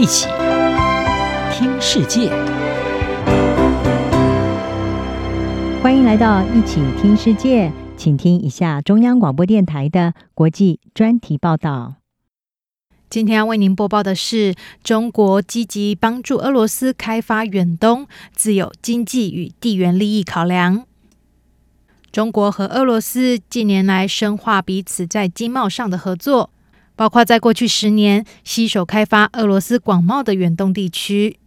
[0.00, 0.28] 一起
[1.52, 2.30] 听世界，
[5.82, 11.96] 欢迎来到一起听世界，请听一下中央广播电台的国际专题报道。
[13.10, 20.86] 今天要为您播报的是：中国积极帮助俄罗斯开发远东，自有经济与地缘利益考量。
[22.10, 26.48] 中国和俄罗斯近年来深化彼此在经贸上的合作。
[27.00, 31.38] 包括在过去十年携手开发俄罗斯广袤的远东地区，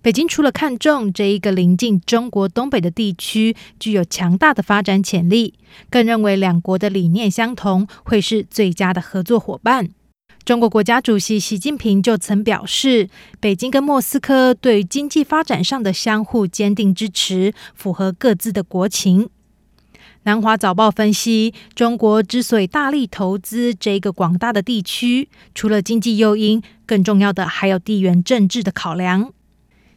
[0.00, 5.54] 北京除了看重这一个临近中国东北的地区具有强大的发展潜力，
[5.90, 9.88] 更认为两国的理念相同，会是最佳的合作伙伴。
[10.44, 13.08] 中国国家主席习近平就曾表示，
[13.40, 19.30] 北京跟莫斯科对经济发展上的相互坚定支持，符合各自的国情。
[20.24, 29.32] 南华早报分析，中国之所以大力投资这个广大的地区，除了经济诱因，更重要的还有地缘政治的考量。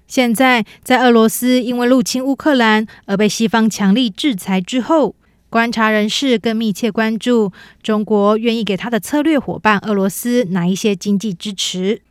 [0.08, 5.14] 现在，在俄罗斯因为入侵乌克兰而被西方强力制裁之后，
[5.50, 12.02] 观察人士更密切关注中国愿意给他的策略伙伴俄罗斯哪一些经济支持。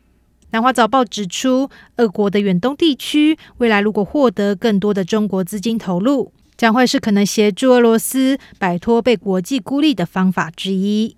[0.50, 6.30] 南华早报指出，俄国的远东地区未来如果获得更多的中国资金投入，
[6.62, 11.16] 将会是可能协助俄罗斯摆脱被国际孤立的方法之一。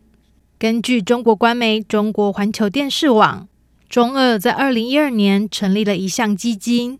[0.59, 3.47] 根据中国官媒中国环球电视网，
[3.91, 6.99] 中俄在二零一二年成立了一项基金，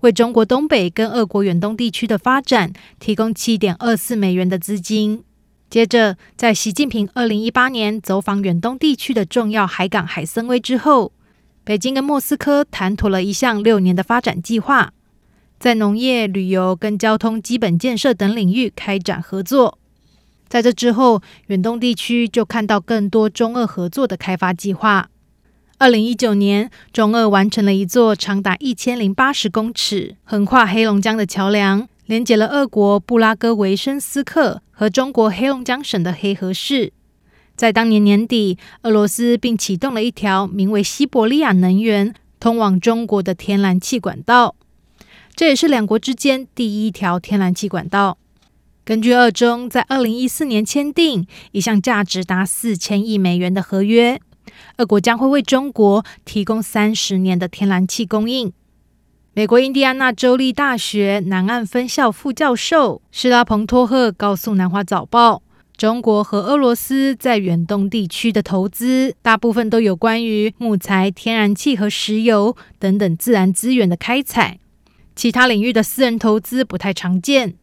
[0.00, 5.22] 为中国东北跟俄国远东地区的发展提供七点二四美元的资金。
[5.70, 11.12] 接着，在习近平二零一八年走访远东地区的重要海港海参崴之后，
[11.62, 14.93] 北京跟莫斯科谈妥了一项六年的发展计划。
[15.64, 19.78] 在农业、旅游跟交通基本建设等领域开展合作。
[20.46, 25.08] 在这之后，远东地区就看到更多中俄合作的开发计划。
[25.78, 36.92] 二零一九年，中俄完成了一座长达一千零八十公尺、横跨黑龙江的桥梁，连接了俄国布拉戈维申斯克和中国黑龙江省的黑河市。
[37.56, 44.56] 在当年年底，俄罗斯并启动了一条名为“西伯利亚能源”通往中国的天然气管道。
[45.36, 48.18] 这也是两国之间第一条天然气管道。
[48.84, 54.20] 根据俄中在二零一四年签订一项价值达四千亿美元的合约，
[54.76, 58.52] 俄国将会为中国提供三十年的天然气供应。
[59.32, 65.42] 美国印第安纳州立大学南岸分校副教授施拉彭托赫告诉南华早报，
[65.76, 74.60] 中国和俄罗斯在远东地区的投资，大部分都有关于木材、天然气和石油等等自然资源的开采。
[75.16, 77.54] 其他领域的私人投资不太常见。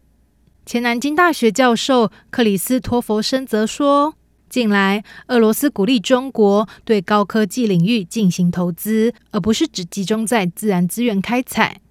[0.65, 4.13] 前南京大学教授克里斯托弗森则说，
[4.47, 11.81] 近来俄罗斯鼓励中国对高科技领域进行投资，而不是只集中在自然资源开采。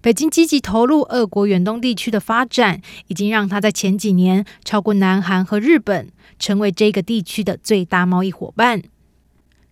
[0.00, 6.08] 北京积极投入俄国远东地区的发展，已经让他在前几年超过南韩和日本，
[6.38, 8.82] 成为这个地区的最大贸易伙伴。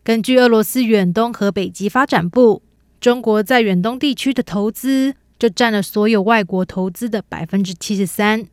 [0.05, 2.62] 根据俄罗斯远东和北极发展部。
[3.00, 8.47] 中国在远东地区的投资就占了所有外国投资的百分之七十三。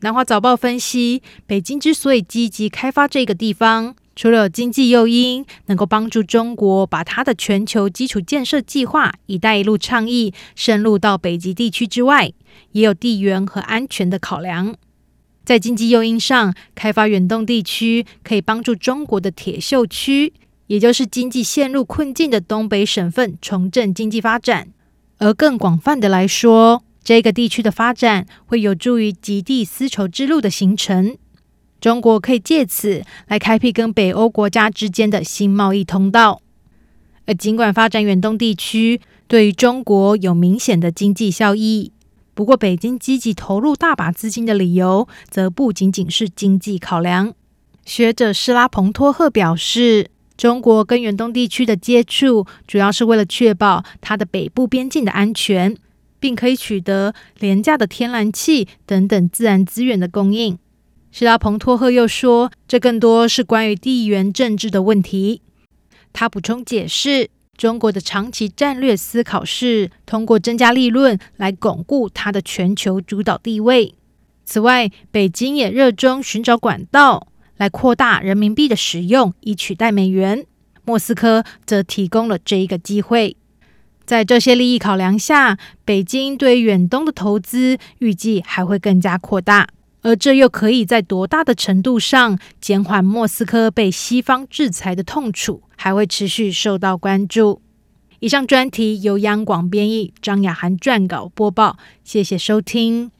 [0.00, 12.32] 南华早报分析，北京之所以积极开发这个地方，除了有经济诱因能够帮助中国把它的全球基础建设计划“一带一路”倡议深入到北极地区之外，
[12.72, 14.76] 也有地缘和安全的考量。
[15.44, 20.32] 在经济诱因上，开发远东地区可以帮助中国的铁锈区。
[20.68, 24.68] 也就是经济陷入困境的东北省份重振经济发展，
[25.18, 31.16] 而更广泛的来说，这个地区的发展会有助于极地丝绸之路的形成。
[31.80, 36.40] 中国可以借此来开辟跟北欧国家之间的新贸易通道。
[37.26, 41.92] 而尽管发展远东地区对于中国有明显的经济效益，
[42.34, 47.34] 不过北京积极投入大把资金的理由，则不仅仅是经济考量。
[47.84, 50.10] 学者施拉彭托赫表示。
[50.36, 55.74] 中国跟远东地区的接触，主要是为了确保它的北部边境的安全，
[56.20, 60.58] 并可以取得廉价的天然气等等自然资源的供应。
[61.10, 65.40] 施拉彭托赫又说，这更多是关于地缘政治的问题。
[66.12, 73.94] 他补充解释，中国的长期战略思考是通过增加利润来巩固它的全球主导地位。
[74.44, 77.28] 此外，北京也热衷寻找管道。
[77.56, 80.46] 来扩大人民币的使用，以取代美元。
[80.84, 83.36] 莫斯科则提供了这一个机会。
[84.04, 89.68] 在这些利益考量下，北京对远东的投资预计还会更加扩大。
[90.02, 97.60] 而这又可以在多大的程度上减缓莫斯科被西方制裁的痛楚，还会持续受到关注。
[98.20, 103.15] 以上专题由央广编译，张雅涵撰稿播报，谢谢收听。